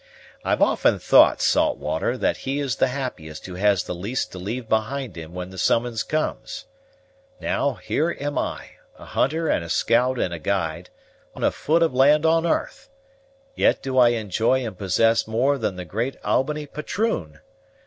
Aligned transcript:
I've 0.43 0.63
often 0.63 0.97
thought, 0.97 1.43
Saltwater, 1.43 2.17
that 2.17 2.37
he 2.37 2.57
is 2.59 2.77
the 2.77 2.87
happiest 2.87 3.45
who 3.45 3.53
has 3.53 3.83
the 3.83 3.93
least 3.93 4.31
to 4.31 4.39
leave 4.39 4.67
behind 4.67 5.15
him 5.15 5.35
when 5.35 5.51
the 5.51 5.59
summons 5.59 6.01
comes. 6.01 6.65
Now, 7.39 7.73
here 7.73 8.17
am 8.19 8.35
I, 8.35 8.65
a 8.97 9.05
hunter 9.05 9.47
and 9.47 9.63
a 9.63 9.69
scout 9.69 10.17
and 10.17 10.33
a 10.33 10.39
guide, 10.39 10.89
although 11.35 11.35
I 11.35 11.35
do 11.35 11.35
not 11.35 11.35
own 11.35 11.43
a 11.43 11.51
foot 11.51 11.83
of 11.83 11.93
land 11.93 12.25
on 12.25 12.45
'arth, 12.47 12.89
yet 13.53 13.83
do 13.83 13.99
I 13.99 14.09
enjoy 14.17 14.65
and 14.65 14.75
possess 14.75 15.27
more 15.27 15.59
than 15.59 15.75
the 15.75 15.85
great 15.85 16.17
Albany 16.25 16.65
Patroon. 16.65 17.39